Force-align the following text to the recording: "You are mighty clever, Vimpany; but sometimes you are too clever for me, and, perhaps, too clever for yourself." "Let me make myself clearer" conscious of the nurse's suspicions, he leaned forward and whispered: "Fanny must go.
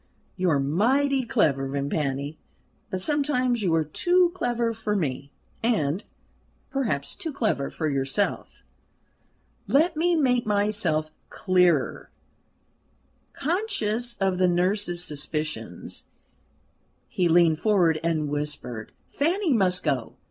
"You 0.35 0.49
are 0.49 0.59
mighty 0.59 1.25
clever, 1.25 1.67
Vimpany; 1.67 2.39
but 2.89 3.01
sometimes 3.01 3.61
you 3.61 3.75
are 3.75 3.83
too 3.83 4.31
clever 4.33 4.73
for 4.73 4.95
me, 4.95 5.31
and, 5.61 6.03
perhaps, 6.71 7.13
too 7.13 7.31
clever 7.31 7.69
for 7.69 7.87
yourself." 7.87 8.63
"Let 9.67 9.95
me 9.95 10.15
make 10.15 10.47
myself 10.47 11.11
clearer" 11.29 12.09
conscious 13.33 14.15
of 14.17 14.39
the 14.39 14.47
nurse's 14.47 15.03
suspicions, 15.03 16.05
he 17.07 17.29
leaned 17.29 17.59
forward 17.59 17.99
and 18.03 18.27
whispered: 18.27 18.93
"Fanny 19.07 19.53
must 19.53 19.83
go. 19.83 20.15